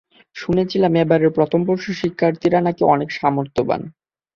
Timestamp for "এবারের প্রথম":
1.03-1.59